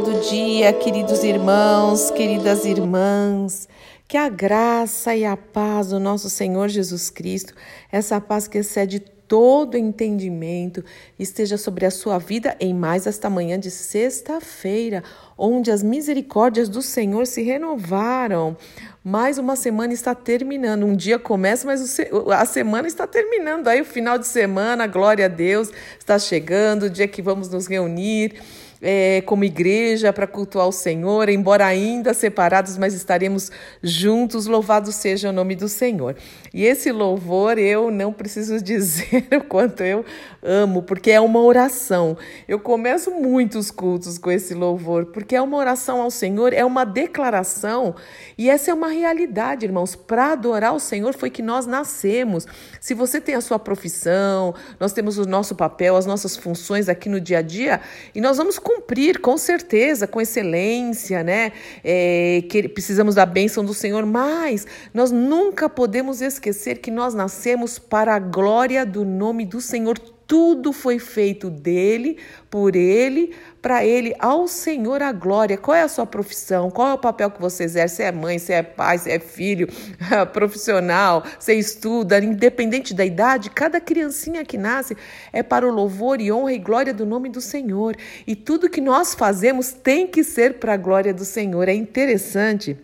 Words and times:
Abençoado 0.00 0.20
dia, 0.20 0.72
queridos 0.72 1.22
irmãos, 1.22 2.10
queridas 2.10 2.64
irmãs. 2.64 3.68
Que 4.08 4.16
a 4.16 4.30
graça 4.30 5.14
e 5.14 5.26
a 5.26 5.36
paz 5.36 5.88
do 5.88 6.00
nosso 6.00 6.30
Senhor 6.30 6.68
Jesus 6.68 7.10
Cristo, 7.10 7.52
essa 7.92 8.18
paz 8.18 8.48
que 8.48 8.58
excede 8.58 8.98
todo 8.98 9.76
entendimento, 9.76 10.82
esteja 11.18 11.58
sobre 11.58 11.84
a 11.84 11.90
sua 11.90 12.18
vida 12.18 12.56
em 12.58 12.72
mais 12.72 13.06
esta 13.06 13.28
manhã 13.28 13.58
de 13.58 13.70
sexta-feira, 13.70 15.04
onde 15.36 15.70
as 15.70 15.82
misericórdias 15.82 16.68
do 16.68 16.80
Senhor 16.80 17.26
se 17.26 17.42
renovaram. 17.42 18.56
Mais 19.04 19.36
uma 19.36 19.54
semana 19.54 19.92
está 19.92 20.14
terminando. 20.14 20.86
Um 20.86 20.96
dia 20.96 21.18
começa, 21.18 21.66
mas 21.66 22.00
a 22.30 22.44
semana 22.46 22.88
está 22.88 23.06
terminando. 23.06 23.68
Aí 23.68 23.82
o 23.82 23.84
final 23.84 24.18
de 24.18 24.26
semana, 24.26 24.86
glória 24.86 25.26
a 25.26 25.28
Deus, 25.28 25.70
está 25.98 26.18
chegando, 26.18 26.84
o 26.84 26.90
dia 26.90 27.06
que 27.06 27.20
vamos 27.20 27.50
nos 27.50 27.66
reunir 27.66 28.40
é, 28.82 29.22
como 29.22 29.44
igreja 29.44 30.12
para 30.12 30.26
cultuar 30.26 30.66
o 30.66 30.72
Senhor, 30.72 31.28
embora 31.28 31.66
ainda 31.66 32.14
separados, 32.14 32.78
mas 32.78 32.94
estaremos 32.94 33.50
juntos. 33.82 34.46
Louvado 34.46 34.90
seja 34.92 35.28
o 35.28 35.32
nome 35.32 35.54
do 35.54 35.68
Senhor. 35.68 36.16
E 36.52 36.64
esse 36.64 36.90
louvor 36.90 37.58
eu 37.58 37.90
não 37.90 38.12
preciso 38.12 38.60
dizer 38.62 39.26
o 39.36 39.44
quanto 39.44 39.82
eu 39.82 40.04
amo, 40.42 40.82
porque 40.82 41.10
é 41.10 41.20
uma 41.20 41.40
oração. 41.40 42.16
Eu 42.48 42.58
começo 42.58 43.10
muitos 43.10 43.70
cultos 43.70 44.18
com 44.18 44.30
esse 44.30 44.54
louvor, 44.54 45.06
porque 45.06 45.36
é 45.36 45.42
uma 45.42 45.56
oração 45.56 46.00
ao 46.00 46.10
Senhor, 46.10 46.52
é 46.52 46.64
uma 46.64 46.84
declaração, 46.84 47.94
e 48.36 48.48
essa 48.48 48.70
é 48.70 48.74
uma 48.74 48.88
realidade, 48.88 49.66
irmãos. 49.66 49.94
Para 49.94 50.32
adorar 50.32 50.74
o 50.74 50.80
Senhor 50.80 51.14
foi 51.14 51.30
que 51.30 51.42
nós 51.42 51.66
nascemos. 51.66 52.46
Se 52.80 52.94
você 52.94 53.20
tem 53.20 53.34
a 53.34 53.40
sua 53.40 53.58
profissão, 53.58 54.54
nós 54.78 54.92
temos 54.92 55.18
o 55.18 55.26
nosso 55.26 55.54
papel, 55.54 55.96
as 55.96 56.06
nossas 56.06 56.36
funções 56.36 56.88
aqui 56.88 57.08
no 57.08 57.20
dia 57.20 57.38
a 57.38 57.42
dia, 57.42 57.80
e 58.14 58.20
nós 58.20 58.38
vamos 58.38 58.58
cumprir 58.70 59.18
com 59.18 59.36
certeza, 59.36 60.06
com 60.06 60.20
excelência, 60.20 61.24
né? 61.24 61.52
É, 61.82 62.44
que 62.48 62.68
precisamos 62.68 63.16
da 63.16 63.26
bênção 63.26 63.64
do 63.64 63.74
Senhor, 63.74 64.06
mas 64.06 64.66
nós 64.94 65.10
nunca 65.10 65.68
podemos 65.68 66.20
esquecer 66.20 66.78
que 66.78 66.90
nós 66.90 67.12
nascemos 67.12 67.78
para 67.78 68.14
a 68.14 68.18
glória 68.18 68.86
do 68.86 69.04
nome 69.04 69.44
do 69.44 69.60
Senhor. 69.60 69.98
Tudo 70.30 70.72
foi 70.72 71.00
feito 71.00 71.50
dele, 71.50 72.16
por 72.48 72.76
ele, 72.76 73.34
para 73.60 73.84
ele, 73.84 74.14
ao 74.16 74.46
Senhor 74.46 75.02
a 75.02 75.10
glória. 75.10 75.58
Qual 75.58 75.76
é 75.76 75.82
a 75.82 75.88
sua 75.88 76.06
profissão? 76.06 76.70
Qual 76.70 76.86
é 76.86 76.94
o 76.94 76.98
papel 76.98 77.32
que 77.32 77.40
você 77.40 77.64
exerce? 77.64 77.96
Se 77.96 78.02
é 78.04 78.12
mãe, 78.12 78.38
se 78.38 78.52
é 78.52 78.62
pai, 78.62 78.96
se 78.96 79.10
é 79.10 79.18
filho, 79.18 79.66
profissional, 80.32 81.24
você 81.36 81.54
estuda, 81.54 82.22
independente 82.22 82.94
da 82.94 83.04
idade, 83.04 83.50
cada 83.50 83.80
criancinha 83.80 84.44
que 84.44 84.56
nasce 84.56 84.96
é 85.32 85.42
para 85.42 85.66
o 85.66 85.72
louvor 85.72 86.20
e 86.20 86.30
honra 86.30 86.52
e 86.52 86.58
glória 86.60 86.94
do 86.94 87.04
nome 87.04 87.28
do 87.28 87.40
Senhor. 87.40 87.96
E 88.24 88.36
tudo 88.36 88.70
que 88.70 88.80
nós 88.80 89.16
fazemos 89.16 89.72
tem 89.72 90.06
que 90.06 90.22
ser 90.22 90.60
para 90.60 90.74
a 90.74 90.76
glória 90.76 91.12
do 91.12 91.24
Senhor. 91.24 91.68
É 91.68 91.74
interessante 91.74 92.78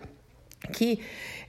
que 0.73 0.99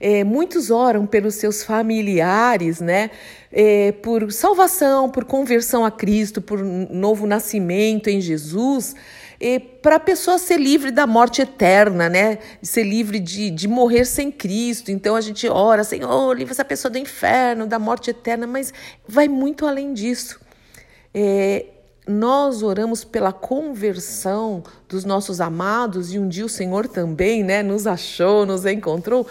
é, 0.00 0.22
muitos 0.22 0.70
oram 0.70 1.06
pelos 1.06 1.34
seus 1.34 1.62
familiares, 1.62 2.80
né? 2.80 3.10
É, 3.50 3.92
por 3.92 4.30
salvação, 4.30 5.10
por 5.10 5.24
conversão 5.24 5.84
a 5.84 5.90
Cristo, 5.90 6.40
por 6.40 6.62
novo 6.62 7.26
nascimento 7.26 8.08
em 8.08 8.20
Jesus, 8.20 8.94
é, 9.40 9.58
para 9.58 9.96
a 9.96 10.00
pessoa 10.00 10.38
ser 10.38 10.58
livre 10.58 10.90
da 10.90 11.06
morte 11.06 11.42
eterna, 11.42 12.08
né? 12.08 12.38
Ser 12.62 12.84
livre 12.84 13.18
de, 13.18 13.50
de 13.50 13.66
morrer 13.66 14.04
sem 14.04 14.30
Cristo. 14.30 14.90
Então 14.90 15.16
a 15.16 15.20
gente 15.20 15.48
ora, 15.48 15.82
Senhor, 15.82 16.36
livra 16.36 16.52
essa 16.52 16.64
pessoa 16.64 16.90
do 16.90 16.98
inferno, 16.98 17.66
da 17.66 17.78
morte 17.78 18.10
eterna, 18.10 18.46
mas 18.46 18.72
vai 19.06 19.28
muito 19.28 19.66
além 19.66 19.92
disso. 19.92 20.38
É, 21.12 21.66
nós 22.08 22.62
oramos 22.62 23.04
pela 23.04 23.32
conversão 23.32 24.64
dos 24.88 25.04
nossos 25.04 25.42
amados 25.42 26.14
e 26.14 26.18
um 26.18 26.26
dia 26.26 26.46
o 26.46 26.48
Senhor 26.48 26.88
também, 26.88 27.44
né, 27.44 27.62
nos 27.62 27.86
achou, 27.86 28.46
nos 28.46 28.64
encontrou, 28.64 29.26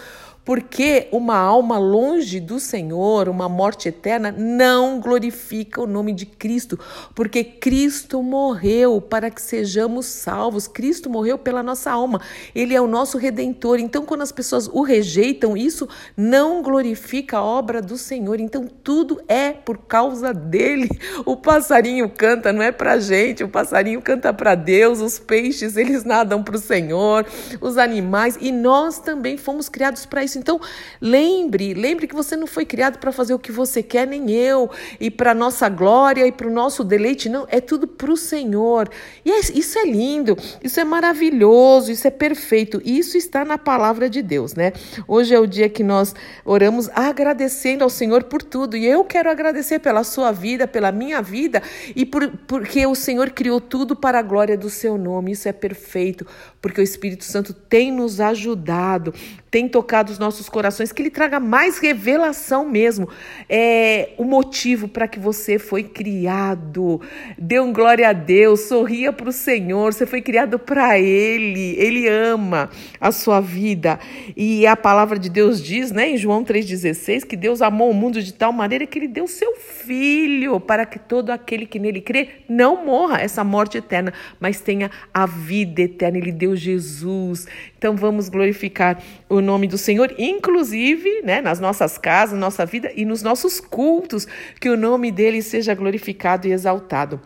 porque 0.48 1.08
uma 1.12 1.36
alma 1.36 1.76
longe 1.76 2.40
do 2.40 2.58
Senhor, 2.58 3.28
uma 3.28 3.50
morte 3.50 3.90
eterna, 3.90 4.32
não 4.32 4.98
glorifica 4.98 5.82
o 5.82 5.86
nome 5.86 6.14
de 6.14 6.24
Cristo, 6.24 6.80
porque 7.14 7.44
Cristo 7.44 8.22
morreu 8.22 8.98
para 8.98 9.30
que 9.30 9.42
sejamos 9.42 10.06
salvos. 10.06 10.66
Cristo 10.66 11.10
morreu 11.10 11.36
pela 11.36 11.62
nossa 11.62 11.90
alma. 11.90 12.22
Ele 12.54 12.74
é 12.74 12.80
o 12.80 12.86
nosso 12.86 13.18
redentor. 13.18 13.78
Então, 13.78 14.06
quando 14.06 14.22
as 14.22 14.32
pessoas 14.32 14.68
o 14.68 14.80
rejeitam, 14.80 15.54
isso 15.54 15.86
não 16.16 16.62
glorifica 16.62 17.36
a 17.36 17.44
obra 17.44 17.82
do 17.82 17.98
Senhor. 17.98 18.40
Então, 18.40 18.66
tudo 18.82 19.20
é 19.28 19.50
por 19.52 19.76
causa 19.76 20.32
dele. 20.32 20.88
O 21.26 21.36
passarinho 21.36 22.08
canta, 22.08 22.54
não 22.54 22.62
é 22.62 22.72
pra 22.72 22.98
gente. 22.98 23.44
O 23.44 23.50
passarinho 23.50 24.00
canta 24.00 24.32
para 24.32 24.54
Deus, 24.54 25.00
os 25.00 25.18
peixes, 25.18 25.76
eles 25.76 26.04
nadam 26.04 26.42
para 26.42 26.56
o 26.56 26.58
Senhor, 26.58 27.26
os 27.60 27.76
animais, 27.76 28.38
e 28.40 28.50
nós 28.50 28.98
também 28.98 29.36
fomos 29.36 29.68
criados 29.68 30.06
para 30.06 30.24
isso. 30.24 30.37
Então, 30.38 30.60
lembre, 31.00 31.74
lembre 31.74 32.06
que 32.06 32.14
você 32.14 32.36
não 32.36 32.46
foi 32.46 32.64
criado 32.64 32.98
para 32.98 33.12
fazer 33.12 33.34
o 33.34 33.38
que 33.38 33.52
você 33.52 33.82
quer, 33.82 34.06
nem 34.06 34.30
eu, 34.30 34.70
e 35.00 35.10
para 35.10 35.34
nossa 35.34 35.68
glória 35.68 36.26
e 36.26 36.32
para 36.32 36.46
o 36.46 36.50
nosso 36.50 36.84
deleite, 36.84 37.28
não, 37.28 37.46
é 37.50 37.60
tudo 37.60 37.86
para 37.86 38.10
o 38.10 38.16
Senhor. 38.16 38.88
E 39.24 39.30
é, 39.30 39.40
isso 39.40 39.78
é 39.78 39.84
lindo, 39.84 40.36
isso 40.62 40.80
é 40.80 40.84
maravilhoso, 40.84 41.90
isso 41.90 42.06
é 42.06 42.10
perfeito, 42.10 42.80
isso 42.84 43.16
está 43.16 43.44
na 43.44 43.58
palavra 43.58 44.08
de 44.08 44.22
Deus, 44.22 44.54
né? 44.54 44.72
Hoje 45.06 45.34
é 45.34 45.38
o 45.40 45.46
dia 45.46 45.68
que 45.68 45.82
nós 45.82 46.14
oramos 46.44 46.88
agradecendo 46.94 47.84
ao 47.84 47.90
Senhor 47.90 48.24
por 48.24 48.42
tudo, 48.42 48.76
e 48.76 48.86
eu 48.86 49.04
quero 49.04 49.30
agradecer 49.30 49.78
pela 49.78 50.04
sua 50.04 50.32
vida, 50.32 50.66
pela 50.66 50.92
minha 50.92 51.20
vida, 51.20 51.62
e 51.94 52.06
por, 52.06 52.28
porque 52.46 52.86
o 52.86 52.94
Senhor 52.94 53.30
criou 53.30 53.60
tudo 53.60 53.96
para 53.96 54.18
a 54.18 54.22
glória 54.22 54.56
do 54.56 54.70
seu 54.70 54.96
nome, 54.96 55.32
isso 55.32 55.48
é 55.48 55.52
perfeito, 55.52 56.26
porque 56.60 56.80
o 56.80 56.84
Espírito 56.84 57.24
Santo 57.24 57.52
tem 57.52 57.90
nos 57.90 58.20
ajudado, 58.20 59.12
tem 59.50 59.68
tocado 59.68 60.12
os 60.12 60.18
nossos 60.18 60.27
nossos 60.28 60.48
corações, 60.48 60.92
que 60.92 61.00
Ele 61.00 61.10
traga 61.10 61.40
mais 61.40 61.78
revelação 61.78 62.68
mesmo. 62.68 63.08
É 63.48 64.10
o 64.18 64.24
motivo 64.24 64.86
para 64.86 65.08
que 65.08 65.18
você 65.18 65.58
foi 65.58 65.82
criado. 65.82 67.00
Dê 67.38 67.58
um 67.58 67.72
glória 67.72 68.10
a 68.10 68.12
Deus, 68.12 68.60
sorria 68.60 69.10
para 69.10 69.30
o 69.30 69.32
Senhor. 69.32 69.94
Você 69.94 70.04
foi 70.04 70.20
criado 70.20 70.58
para 70.58 70.98
Ele. 70.98 71.74
Ele 71.78 72.06
ama 72.06 72.68
a 73.00 73.10
sua 73.10 73.40
vida. 73.40 73.98
E 74.36 74.66
a 74.66 74.76
palavra 74.76 75.18
de 75.18 75.30
Deus 75.30 75.62
diz, 75.62 75.90
né, 75.90 76.10
em 76.10 76.18
João 76.18 76.44
3,16, 76.44 77.24
que 77.24 77.36
Deus 77.36 77.62
amou 77.62 77.90
o 77.90 77.94
mundo 77.94 78.22
de 78.22 78.34
tal 78.34 78.52
maneira 78.52 78.86
que 78.86 78.98
Ele 78.98 79.08
deu 79.08 79.26
seu 79.26 79.56
Filho 79.56 80.60
para 80.60 80.84
que 80.84 80.98
todo 80.98 81.30
aquele 81.30 81.64
que 81.64 81.78
nele 81.78 82.02
crê 82.02 82.28
não 82.46 82.84
morra 82.84 83.20
essa 83.20 83.42
morte 83.42 83.78
eterna, 83.78 84.12
mas 84.38 84.60
tenha 84.60 84.90
a 85.14 85.24
vida 85.24 85.80
eterna. 85.80 86.18
Ele 86.18 86.32
deu 86.32 86.54
Jesus. 86.54 87.46
Então 87.78 87.96
vamos 87.96 88.28
glorificar 88.28 89.02
o 89.28 89.40
nome 89.40 89.66
do 89.66 89.78
Senhor, 89.78 90.12
inclusive 90.18 91.22
né, 91.22 91.40
nas 91.40 91.60
nossas 91.60 91.96
casas, 91.96 92.38
nossa 92.38 92.66
vida 92.66 92.92
e 92.94 93.04
nos 93.04 93.22
nossos 93.22 93.60
cultos, 93.60 94.26
que 94.60 94.68
o 94.68 94.76
nome 94.76 95.12
dele 95.12 95.40
seja 95.40 95.74
glorificado 95.74 96.48
e 96.48 96.52
exaltado. 96.52 97.20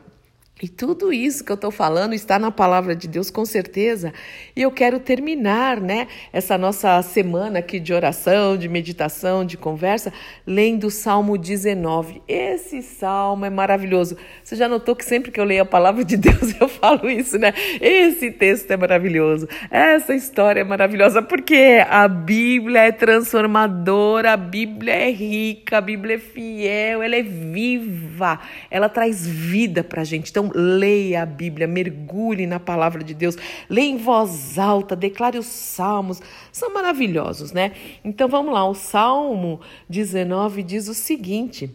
E 0.63 0.69
tudo 0.69 1.13
isso 1.13 1.43
que 1.43 1.51
eu 1.51 1.57
estou 1.57 1.73
falando 1.73 2.15
está 2.15 2.39
na 2.39 2.53
palavra 2.53 2.95
de 2.95 3.09
Deus, 3.09 3.33
com 3.33 3.45
certeza. 3.45 4.13
E 4.55 4.63
eu 4.63 4.71
quero 4.71 5.01
terminar, 5.01 5.81
né, 5.81 6.07
essa 6.33 6.57
nossa 6.57 7.03
semana 7.03 7.59
aqui 7.59 7.81
de 7.81 7.93
oração, 7.93 8.57
de 8.57 8.69
meditação, 8.69 9.45
de 9.45 9.57
conversa, 9.57 10.13
lendo 10.47 10.87
o 10.87 10.91
Salmo 10.91 11.37
19. 11.37 12.23
Esse 12.29 12.81
salmo 12.81 13.45
é 13.45 13.51
maravilhoso. 13.51 14.17
Você 14.45 14.55
já 14.55 14.69
notou 14.69 14.95
que 14.95 15.05
sempre 15.05 15.33
que 15.33 15.41
eu 15.41 15.45
leio 15.45 15.63
a 15.63 15.67
palavra 15.67 16.05
de 16.05 16.17
Deus 16.17 16.55
eu 16.61 16.69
falo 16.69 17.11
isso, 17.11 17.41
né? 17.41 17.53
Esse 17.81 18.31
texto 18.31 18.71
é 18.71 18.77
maravilhoso. 18.77 19.49
Essa 19.69 20.15
história 20.15 20.61
é 20.61 20.65
maravilhosa 20.65 21.21
porque 21.21 21.85
a 21.91 22.07
Bíblia 22.07 22.83
é 22.83 22.93
transformadora, 22.93 24.35
a 24.35 24.37
Bíblia 24.37 24.95
é 24.95 25.11
rica, 25.11 25.79
a 25.79 25.81
Bíblia 25.81 26.15
é 26.15 26.19
fiel, 26.21 27.03
ela 27.03 27.17
é 27.17 27.23
viva, 27.23 28.39
ela 28.71 28.89
traz 28.89 29.27
vida 29.27 29.83
para 29.83 30.03
a 30.03 30.05
gente. 30.05 30.31
Então, 30.31 30.52
leia 30.55 31.23
a 31.23 31.27
Bíblia, 31.27 31.67
mergulhe 31.67 32.47
na 32.47 32.61
palavra 32.61 33.03
de 33.03 33.15
Deus, 33.15 33.37
leia 33.69 33.91
em 33.91 33.97
voz 33.97 34.59
alta, 34.59 34.95
declare 34.95 35.39
os 35.39 35.47
salmos, 35.47 36.21
são 36.51 36.73
maravilhosos, 36.73 37.53
né? 37.53 37.73
Então 38.05 38.29
vamos 38.29 38.53
lá, 38.53 38.69
o 38.69 38.75
Salmo 38.75 39.61
19 39.89 40.63
diz 40.63 40.89
o 40.89 40.95
seguinte: 40.95 41.71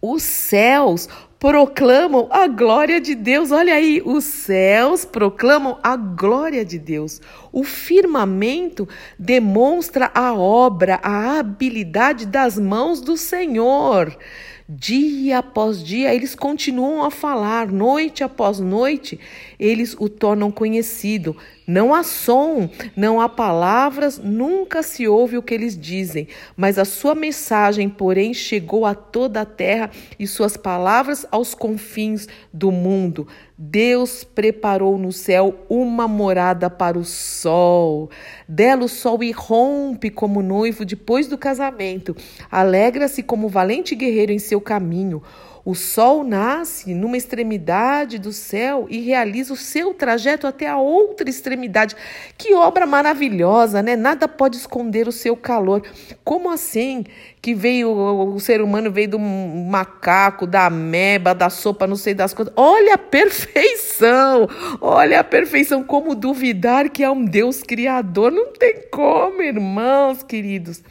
Os 0.00 0.22
céus 0.22 1.08
proclamam 1.44 2.26
a 2.30 2.46
glória 2.46 2.98
de 2.98 3.14
Deus. 3.14 3.50
Olha 3.50 3.74
aí, 3.74 4.00
os 4.02 4.24
céus 4.24 5.04
proclamam 5.04 5.78
a 5.82 5.94
glória 5.94 6.64
de 6.64 6.78
Deus. 6.78 7.20
O 7.52 7.62
firmamento 7.62 8.88
demonstra 9.18 10.10
a 10.14 10.32
obra, 10.32 10.98
a 11.02 11.38
habilidade 11.38 12.24
das 12.24 12.58
mãos 12.58 13.02
do 13.02 13.18
Senhor. 13.18 14.16
Dia 14.66 15.38
após 15.40 15.84
dia, 15.84 16.14
eles 16.14 16.34
continuam 16.34 17.04
a 17.04 17.10
falar, 17.10 17.70
noite 17.70 18.24
após 18.24 18.58
noite, 18.58 19.20
eles 19.60 19.94
o 19.98 20.08
tornam 20.08 20.50
conhecido. 20.50 21.36
Não 21.66 21.94
há 21.94 22.02
som, 22.02 22.68
não 22.94 23.20
há 23.20 23.28
palavras, 23.28 24.18
nunca 24.18 24.82
se 24.82 25.08
ouve 25.08 25.38
o 25.38 25.42
que 25.42 25.54
eles 25.54 25.78
dizem, 25.78 26.28
mas 26.54 26.78
a 26.78 26.84
sua 26.84 27.14
mensagem, 27.14 27.88
porém, 27.88 28.34
chegou 28.34 28.84
a 28.84 28.94
toda 28.94 29.40
a 29.40 29.46
terra 29.46 29.90
e 30.18 30.26
suas 30.26 30.58
palavras 30.58 31.26
aos 31.30 31.54
confins 31.54 32.28
do 32.52 32.70
mundo. 32.70 33.26
Deus 33.56 34.24
preparou 34.24 34.98
no 34.98 35.10
céu 35.10 35.54
uma 35.68 36.06
morada 36.06 36.68
para 36.68 36.98
o 36.98 37.04
sol. 37.04 38.10
Dela 38.46 38.84
o 38.84 38.88
sol 38.88 39.22
irrompe 39.22 40.10
como 40.10 40.42
noivo 40.42 40.84
depois 40.84 41.28
do 41.28 41.38
casamento. 41.38 42.14
Alegra-se 42.50 43.22
como 43.22 43.48
valente 43.48 43.94
guerreiro 43.94 44.32
em 44.32 44.38
seu 44.38 44.60
caminho. 44.60 45.22
O 45.64 45.74
sol 45.74 46.22
nasce 46.24 46.94
numa 46.94 47.16
extremidade 47.16 48.18
do 48.18 48.32
céu 48.32 48.86
e 48.90 49.00
realiza 49.00 49.54
o 49.54 49.56
seu 49.56 49.94
trajeto 49.94 50.46
até 50.46 50.68
a 50.68 50.76
outra 50.76 51.30
extremidade. 51.30 51.96
Que 52.36 52.52
obra 52.52 52.84
maravilhosa, 52.84 53.82
né? 53.82 53.96
Nada 53.96 54.28
pode 54.28 54.58
esconder 54.58 55.08
o 55.08 55.12
seu 55.12 55.34
calor. 55.34 55.82
Como 56.22 56.50
assim 56.50 57.04
que 57.40 57.54
veio 57.54 57.90
o 57.90 58.38
ser 58.38 58.60
humano 58.60 58.92
veio 58.92 59.08
do 59.08 59.18
macaco, 59.18 60.46
da 60.46 60.66
ameba, 60.66 61.34
da 61.34 61.48
sopa, 61.48 61.86
não 61.86 61.96
sei 61.96 62.12
das 62.12 62.34
coisas. 62.34 62.52
Olha 62.54 62.94
a 62.94 62.98
perfeição! 62.98 64.46
Olha 64.82 65.20
a 65.20 65.24
perfeição, 65.24 65.82
como 65.82 66.14
duvidar 66.14 66.90
que 66.90 67.02
é 67.02 67.10
um 67.10 67.24
Deus 67.24 67.62
criador? 67.62 68.30
Não 68.30 68.52
tem 68.52 68.82
como, 68.90 69.40
irmãos 69.40 70.22
queridos. 70.22 70.82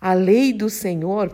A 0.00 0.12
lei 0.12 0.52
do 0.52 0.68
Senhor 0.68 1.32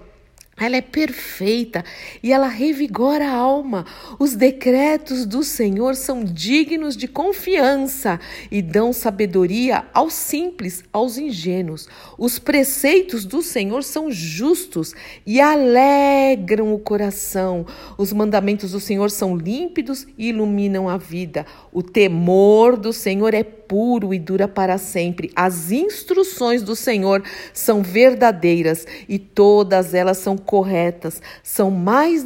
ela 0.57 0.77
é 0.77 0.81
perfeita 0.81 1.85
e 2.23 2.33
ela 2.33 2.47
revigora 2.47 3.27
a 3.27 3.35
alma. 3.35 3.85
Os 4.19 4.35
decretos 4.35 5.27
do 5.27 5.43
Senhor 5.43 5.97
são 5.97 6.25
dignos 6.25 6.97
de 6.97 7.09
confiança 7.09 8.21
e 8.51 8.63
dão 8.63 8.93
sabedoria 8.93 9.85
aos 9.93 10.15
simples, 10.15 10.85
aos 10.93 11.19
ingênuos. 11.19 11.89
Os 12.17 12.39
preceitos 12.39 13.25
do 13.25 13.43
Senhor 13.43 13.83
são 13.83 14.11
justos 14.11 14.95
e 15.27 15.41
alegram 15.41 16.73
o 16.73 16.79
coração. 16.79 17.67
Os 17.99 18.13
mandamentos 18.13 18.71
do 18.71 18.81
Senhor 18.81 19.11
são 19.11 19.37
límpidos 19.37 20.07
e 20.17 20.29
iluminam 20.29 20.89
a 20.89 20.97
vida. 20.97 21.45
O 21.73 21.83
temor 21.83 22.77
do 22.77 22.93
Senhor 22.93 23.35
é 23.35 23.43
puro 23.69 24.13
e 24.15 24.19
dura 24.19 24.47
para 24.47 24.79
sempre. 24.79 25.31
As 25.35 25.71
instruções 25.71 26.63
do 26.63 26.77
Senhor 26.77 27.23
são 27.53 27.83
verdadeiras 27.83 28.87
e 29.09 29.19
todas 29.19 29.95
elas 29.95 30.19
são 30.19 30.37
corretas. 30.37 31.21
São 31.43 31.71
mais 31.71 32.25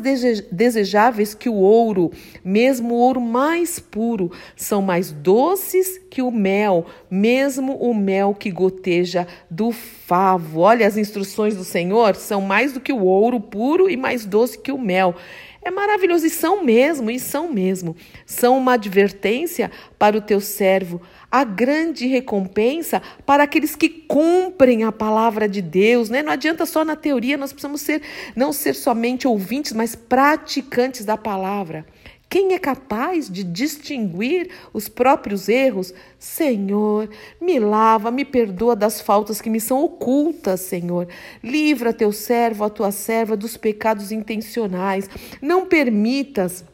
desejáveis 0.50 1.34
que 1.34 1.48
o 1.48 1.54
ouro, 1.54 2.10
mesmo 2.44 2.94
o 2.94 2.98
ouro 2.98 3.20
mais 3.20 3.78
puro. 3.78 4.30
São 4.56 4.82
mais 4.82 5.10
doces 5.10 6.00
que 6.10 6.22
o 6.22 6.30
mel, 6.30 6.86
mesmo 7.10 7.74
o 7.76 7.94
mel 7.94 8.34
que 8.34 8.50
goteja 8.50 9.26
do 9.50 9.72
favo. 9.72 10.60
Olha, 10.60 10.86
as 10.86 10.96
instruções 10.96 11.56
do 11.56 11.64
Senhor 11.64 12.14
são 12.14 12.40
mais 12.40 12.72
do 12.72 12.80
que 12.80 12.92
o 12.92 13.04
ouro 13.04 13.40
puro 13.40 13.88
e 13.88 13.96
mais 13.96 14.24
doce 14.24 14.58
que 14.58 14.72
o 14.72 14.78
mel. 14.78 15.14
É 15.60 15.70
maravilhoso 15.70 16.24
e 16.24 16.30
são 16.30 16.64
mesmo, 16.64 17.10
e 17.10 17.18
são 17.18 17.52
mesmo. 17.52 17.94
São 18.24 18.56
uma 18.56 18.74
advertência 18.74 19.70
para 19.98 20.16
o 20.16 20.20
teu 20.20 20.40
servo, 20.40 21.00
a 21.30 21.44
grande 21.44 22.06
recompensa 22.06 23.02
para 23.26 23.44
aqueles 23.44 23.76
que 23.76 23.88
cumprem 23.88 24.84
a 24.84 24.92
palavra 24.92 25.48
de 25.48 25.60
Deus, 25.60 26.08
né? 26.08 26.22
Não 26.22 26.32
adianta 26.32 26.64
só 26.64 26.84
na 26.84 26.96
teoria, 26.96 27.36
nós 27.36 27.52
precisamos 27.52 27.80
ser 27.80 28.02
não 28.34 28.52
ser 28.52 28.74
somente 28.74 29.28
ouvintes, 29.28 29.72
mas 29.72 29.94
praticantes 29.94 31.04
da 31.04 31.16
palavra. 31.16 31.84
Quem 32.30 32.52
é 32.52 32.58
capaz 32.58 33.30
de 33.30 33.42
distinguir 33.42 34.50
os 34.72 34.86
próprios 34.86 35.48
erros? 35.48 35.94
Senhor, 36.18 37.08
me 37.40 37.58
lava, 37.58 38.10
me 38.10 38.22
perdoa 38.22 38.76
das 38.76 39.00
faltas 39.00 39.40
que 39.40 39.48
me 39.48 39.58
são 39.58 39.82
ocultas, 39.82 40.60
Senhor. 40.60 41.08
Livra 41.42 41.90
teu 41.90 42.12
servo, 42.12 42.64
a 42.64 42.70
tua 42.70 42.90
serva 42.90 43.34
dos 43.34 43.56
pecados 43.56 44.12
intencionais. 44.12 45.08
Não 45.40 45.64
permitas 45.64 46.64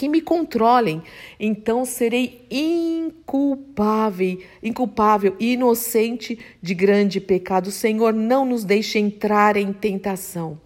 que 0.00 0.08
me 0.08 0.22
controlem, 0.22 1.02
então 1.38 1.84
serei 1.84 2.46
inculpável, 2.50 4.38
inculpável 4.62 5.36
e 5.38 5.52
inocente 5.52 6.38
de 6.62 6.72
grande 6.72 7.20
pecado. 7.20 7.70
Senhor, 7.70 8.14
não 8.14 8.46
nos 8.46 8.64
deixe 8.64 8.98
entrar 8.98 9.58
em 9.58 9.74
tentação 9.74 10.58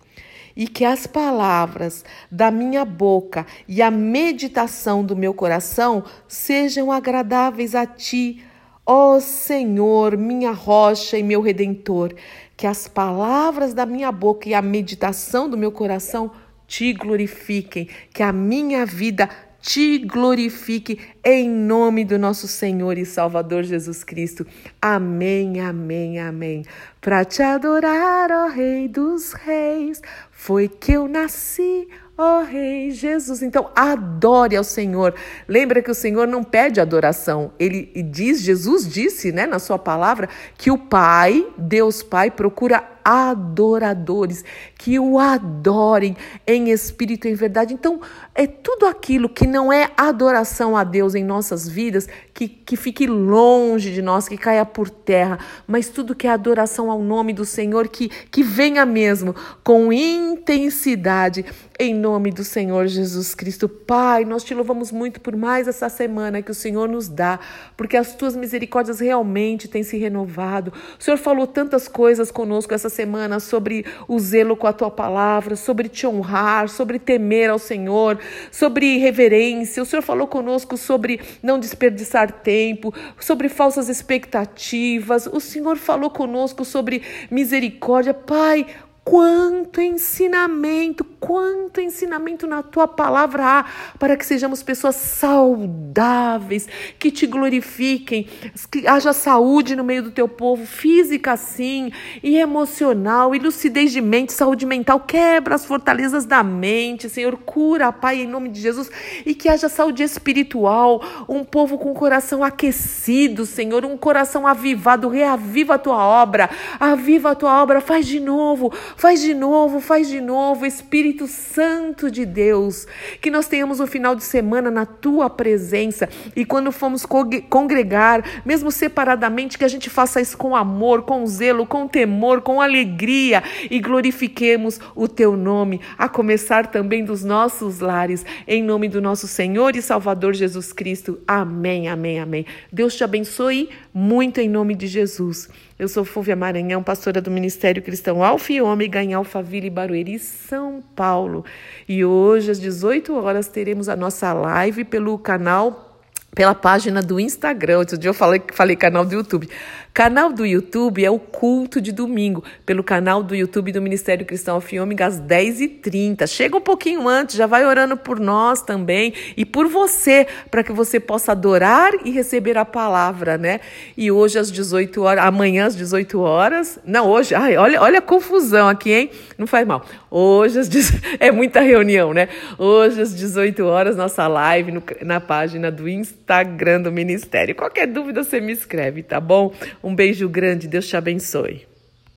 e 0.54 0.68
que 0.68 0.84
as 0.84 1.08
palavras 1.08 2.04
da 2.30 2.48
minha 2.48 2.84
boca 2.84 3.44
e 3.66 3.82
a 3.82 3.90
meditação 3.90 5.04
do 5.04 5.16
meu 5.16 5.34
coração 5.34 6.04
sejam 6.28 6.92
agradáveis 6.92 7.74
a 7.74 7.84
ti, 7.84 8.40
ó 8.86 9.18
Senhor, 9.18 10.16
minha 10.16 10.52
rocha 10.52 11.18
e 11.18 11.24
meu 11.24 11.40
redentor. 11.40 12.14
Que 12.56 12.68
as 12.68 12.86
palavras 12.86 13.74
da 13.74 13.84
minha 13.84 14.12
boca 14.12 14.48
e 14.48 14.54
a 14.54 14.62
meditação 14.62 15.50
do 15.50 15.58
meu 15.58 15.72
coração 15.72 16.30
te 16.66 16.92
glorifiquem, 16.92 17.88
que 18.12 18.22
a 18.22 18.32
minha 18.32 18.84
vida 18.84 19.28
te 19.64 19.98
glorifique 19.98 21.00
em 21.24 21.48
nome 21.48 22.04
do 22.04 22.18
nosso 22.18 22.46
Senhor 22.46 22.98
e 22.98 23.06
Salvador 23.06 23.62
Jesus 23.62 24.04
Cristo. 24.04 24.46
Amém, 24.80 25.58
amém, 25.60 26.20
amém. 26.20 26.66
Para 27.00 27.24
te 27.24 27.42
adorar, 27.42 28.30
ó 28.30 28.48
Rei 28.48 28.88
dos 28.88 29.32
Reis, 29.32 30.02
foi 30.30 30.68
que 30.68 30.92
eu 30.92 31.08
nasci, 31.08 31.88
ó 32.16 32.42
Rei 32.42 32.90
Jesus. 32.90 33.42
Então, 33.42 33.70
adore 33.74 34.54
ao 34.54 34.64
Senhor. 34.64 35.14
Lembra 35.48 35.80
que 35.80 35.90
o 35.90 35.94
Senhor 35.94 36.28
não 36.28 36.44
pede 36.44 36.78
adoração. 36.78 37.50
Ele 37.58 37.86
diz, 38.02 38.42
Jesus 38.42 38.86
disse, 38.86 39.32
né, 39.32 39.46
na 39.46 39.58
sua 39.58 39.78
palavra, 39.78 40.28
que 40.58 40.70
o 40.70 40.76
Pai, 40.76 41.46
Deus 41.56 42.02
Pai, 42.02 42.30
procura 42.30 42.93
adoradores, 43.04 44.44
que 44.78 44.98
o 44.98 45.18
adorem 45.18 46.16
em 46.46 46.70
espírito 46.70 47.28
e 47.28 47.30
em 47.30 47.34
verdade. 47.34 47.74
Então, 47.74 48.00
é 48.34 48.46
tudo 48.46 48.86
aquilo 48.86 49.28
que 49.28 49.46
não 49.46 49.72
é 49.72 49.90
adoração 49.96 50.76
a 50.76 50.82
Deus 50.82 51.14
em 51.14 51.22
nossas 51.22 51.68
vidas, 51.68 52.08
que, 52.32 52.48
que 52.48 52.76
fique 52.76 53.06
longe 53.06 53.92
de 53.92 54.02
nós, 54.02 54.28
que 54.28 54.36
caia 54.36 54.64
por 54.64 54.88
terra, 54.88 55.38
mas 55.66 55.88
tudo 55.88 56.14
que 56.14 56.26
é 56.26 56.30
adoração 56.30 56.90
ao 56.90 57.00
nome 57.00 57.32
do 57.32 57.44
Senhor, 57.44 57.88
que, 57.88 58.08
que 58.08 58.42
venha 58.42 58.86
mesmo 58.86 59.34
com 59.62 59.92
intensidade, 59.92 61.44
em 61.78 61.94
nome 61.94 62.30
do 62.30 62.44
Senhor 62.44 62.86
Jesus 62.86 63.34
Cristo. 63.34 63.68
Pai, 63.68 64.24
nós 64.24 64.44
te 64.44 64.54
louvamos 64.54 64.90
muito 64.90 65.20
por 65.20 65.36
mais 65.36 65.68
essa 65.68 65.88
semana 65.88 66.42
que 66.42 66.50
o 66.50 66.54
Senhor 66.54 66.88
nos 66.88 67.08
dá, 67.08 67.38
porque 67.76 67.96
as 67.96 68.14
tuas 68.14 68.34
misericórdias 68.36 69.00
realmente 69.00 69.68
têm 69.68 69.82
se 69.82 69.96
renovado. 69.96 70.72
O 70.98 71.02
Senhor 71.02 71.16
falou 71.16 71.46
tantas 71.46 71.88
coisas 71.88 72.30
conosco 72.30 72.74
essa 72.74 72.88
semana 72.94 73.40
sobre 73.40 73.84
o 74.08 74.18
zelo 74.18 74.56
com 74.56 74.66
a 74.66 74.72
tua 74.72 74.90
palavra, 74.90 75.56
sobre 75.56 75.88
te 75.88 76.06
honrar, 76.06 76.68
sobre 76.68 76.98
temer 76.98 77.50
ao 77.50 77.58
Senhor, 77.58 78.18
sobre 78.50 78.96
reverência. 78.98 79.82
O 79.82 79.86
Senhor 79.86 80.02
falou 80.02 80.26
conosco 80.26 80.76
sobre 80.76 81.20
não 81.42 81.58
desperdiçar 81.58 82.30
tempo, 82.30 82.94
sobre 83.18 83.48
falsas 83.48 83.88
expectativas. 83.88 85.26
O 85.26 85.40
Senhor 85.40 85.76
falou 85.76 86.10
conosco 86.10 86.64
sobre 86.64 87.02
misericórdia. 87.30 88.14
Pai, 88.14 88.66
Quanto 89.04 89.82
ensinamento, 89.82 91.04
quanto 91.20 91.78
ensinamento 91.78 92.46
na 92.46 92.62
tua 92.62 92.88
palavra 92.88 93.44
há 93.44 93.64
para 93.98 94.16
que 94.16 94.24
sejamos 94.24 94.62
pessoas 94.62 94.96
saudáveis, 94.96 96.66
que 96.98 97.10
te 97.10 97.26
glorifiquem, 97.26 98.26
que 98.70 98.86
haja 98.86 99.12
saúde 99.12 99.76
no 99.76 99.84
meio 99.84 100.04
do 100.04 100.10
teu 100.10 100.26
povo, 100.26 100.64
física 100.64 101.36
sim, 101.36 101.92
e 102.22 102.38
emocional, 102.38 103.34
e 103.34 103.38
lucidez 103.38 103.92
de 103.92 104.00
mente, 104.00 104.32
saúde 104.32 104.64
mental, 104.64 105.00
quebra 105.00 105.54
as 105.54 105.66
fortalezas 105.66 106.24
da 106.24 106.42
mente, 106.42 107.10
Senhor, 107.10 107.36
cura, 107.36 107.92
Pai, 107.92 108.22
em 108.22 108.26
nome 108.26 108.48
de 108.48 108.58
Jesus, 108.58 108.90
e 109.26 109.34
que 109.34 109.50
haja 109.50 109.68
saúde 109.68 110.02
espiritual, 110.02 111.02
um 111.28 111.44
povo 111.44 111.76
com 111.76 111.90
o 111.90 111.94
coração 111.94 112.42
aquecido, 112.42 113.44
Senhor, 113.44 113.84
um 113.84 113.98
coração 113.98 114.46
avivado, 114.46 115.10
reaviva 115.10 115.74
a 115.74 115.78
tua 115.78 116.02
obra, 116.02 116.48
aviva 116.80 117.32
a 117.32 117.34
tua 117.34 117.62
obra, 117.62 117.82
faz 117.82 118.06
de 118.06 118.18
novo 118.18 118.72
Faz 118.96 119.20
de 119.20 119.34
novo, 119.34 119.80
faz 119.80 120.08
de 120.08 120.20
novo, 120.20 120.64
Espírito 120.64 121.26
Santo 121.26 122.10
de 122.10 122.24
Deus. 122.24 122.86
Que 123.20 123.30
nós 123.30 123.46
tenhamos 123.46 123.80
um 123.80 123.86
final 123.86 124.14
de 124.14 124.22
semana 124.22 124.70
na 124.70 124.86
tua 124.86 125.28
presença 125.28 126.08
e 126.34 126.44
quando 126.44 126.70
formos 126.70 127.04
congregar, 127.04 128.42
mesmo 128.44 128.70
separadamente, 128.70 129.58
que 129.58 129.64
a 129.64 129.68
gente 129.68 129.90
faça 129.90 130.20
isso 130.20 130.36
com 130.38 130.54
amor, 130.54 131.02
com 131.02 131.26
zelo, 131.26 131.66
com 131.66 131.88
temor, 131.88 132.40
com 132.42 132.60
alegria 132.60 133.42
e 133.70 133.80
glorifiquemos 133.80 134.80
o 134.94 135.08
teu 135.08 135.36
nome, 135.36 135.80
a 135.98 136.08
começar 136.08 136.68
também 136.68 137.04
dos 137.04 137.24
nossos 137.24 137.80
lares, 137.80 138.24
em 138.46 138.62
nome 138.62 138.88
do 138.88 139.00
nosso 139.00 139.26
Senhor 139.26 139.76
e 139.76 139.82
Salvador 139.82 140.34
Jesus 140.34 140.72
Cristo. 140.72 141.18
Amém, 141.26 141.88
amém, 141.88 142.20
amém. 142.20 142.46
Deus 142.72 142.94
te 142.94 143.04
abençoe 143.04 143.68
muito 143.92 144.40
em 144.40 144.48
nome 144.48 144.74
de 144.74 144.86
Jesus. 144.86 145.48
Eu 145.76 145.88
sou 145.88 146.04
Fúvia 146.04 146.36
Maranhão, 146.36 146.84
pastora 146.84 147.20
do 147.20 147.32
Ministério 147.32 147.82
Cristão 147.82 148.22
Alfa 148.22 148.52
e 148.52 148.62
Ômega 148.62 149.02
em 149.02 149.12
Alphaville, 149.12 149.68
Barueri, 149.68 150.20
São 150.20 150.80
Paulo. 150.94 151.44
E 151.88 152.04
hoje, 152.04 152.52
às 152.52 152.60
18 152.60 153.12
horas, 153.12 153.48
teremos 153.48 153.88
a 153.88 153.96
nossa 153.96 154.32
live 154.32 154.84
pelo 154.84 155.18
canal, 155.18 156.00
pela 156.32 156.54
página 156.54 157.02
do 157.02 157.18
Instagram. 157.18 157.78
Outro 157.78 157.98
dia 157.98 158.08
eu 158.08 158.14
falei, 158.14 158.40
falei 158.52 158.76
canal 158.76 159.04
do 159.04 159.14
YouTube. 159.14 159.50
Canal 159.94 160.32
do 160.32 160.44
YouTube 160.44 161.04
é 161.04 161.08
o 161.08 161.20
culto 161.20 161.80
de 161.80 161.92
domingo, 161.92 162.42
pelo 162.66 162.82
canal 162.82 163.22
do 163.22 163.32
YouTube 163.32 163.70
do 163.70 163.80
Ministério 163.80 164.26
Cristão 164.26 164.56
Alfiômega 164.56 165.06
às 165.06 165.20
10h30. 165.20 166.26
Chega 166.26 166.56
um 166.56 166.60
pouquinho 166.60 167.06
antes, 167.06 167.36
já 167.36 167.46
vai 167.46 167.64
orando 167.64 167.96
por 167.96 168.18
nós 168.18 168.60
também 168.60 169.12
e 169.36 169.46
por 169.46 169.68
você, 169.68 170.26
para 170.50 170.64
que 170.64 170.72
você 170.72 170.98
possa 170.98 171.30
adorar 171.30 171.92
e 172.04 172.10
receber 172.10 172.58
a 172.58 172.64
palavra, 172.64 173.38
né? 173.38 173.60
E 173.96 174.10
hoje 174.10 174.36
às 174.36 174.50
18 174.50 175.00
horas, 175.00 175.24
amanhã 175.24 175.66
às 175.66 175.76
18 175.76 176.20
horas, 176.20 176.76
não, 176.84 177.08
hoje, 177.08 177.32
ai, 177.32 177.56
olha, 177.56 177.80
olha 177.80 178.00
a 178.00 178.02
confusão 178.02 178.68
aqui, 178.68 178.90
hein? 178.90 179.10
Não 179.38 179.46
faz 179.46 179.64
mal. 179.64 179.86
Hoje 180.10 180.58
às 180.58 180.68
é 181.20 181.30
muita 181.30 181.60
reunião, 181.60 182.12
né? 182.12 182.28
Hoje 182.58 183.00
às 183.00 183.14
18 183.14 183.64
horas, 183.64 183.96
nossa 183.96 184.26
live 184.26 184.72
no, 184.72 184.82
na 185.02 185.20
página 185.20 185.70
do 185.70 185.88
Instagram 185.88 186.82
do 186.82 186.90
Ministério. 186.90 187.54
Qualquer 187.54 187.86
dúvida 187.86 188.24
você 188.24 188.40
me 188.40 188.50
escreve, 188.50 189.00
tá 189.04 189.20
bom? 189.20 189.54
Um 189.84 189.94
beijo 189.94 190.26
grande, 190.30 190.66
Deus 190.66 190.88
te 190.88 190.96
abençoe. 190.96 191.66